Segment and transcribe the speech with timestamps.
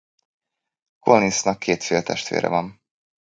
[0.99, 2.81] Collinsnak két féltestvére van.